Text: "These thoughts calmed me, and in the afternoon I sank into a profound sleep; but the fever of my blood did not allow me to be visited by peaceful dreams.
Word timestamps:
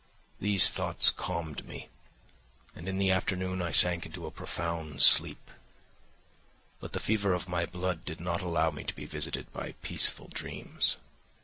"These 0.39 0.71
thoughts 0.71 1.11
calmed 1.11 1.67
me, 1.67 1.87
and 2.75 2.89
in 2.89 2.97
the 2.97 3.11
afternoon 3.11 3.61
I 3.61 3.69
sank 3.69 4.03
into 4.03 4.25
a 4.25 4.31
profound 4.31 5.03
sleep; 5.03 5.51
but 6.79 6.93
the 6.93 6.99
fever 6.99 7.33
of 7.33 7.47
my 7.47 7.67
blood 7.67 8.03
did 8.03 8.19
not 8.19 8.41
allow 8.41 8.71
me 8.71 8.83
to 8.83 8.95
be 8.95 9.05
visited 9.05 9.53
by 9.53 9.73
peaceful 9.83 10.27
dreams. 10.29 10.97